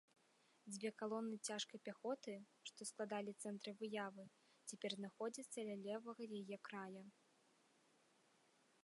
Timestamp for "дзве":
0.75-0.89